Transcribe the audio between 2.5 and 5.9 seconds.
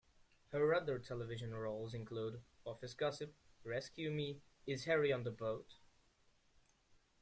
"Office Gossip", "Rescue Me", "Is Harry on the Boat?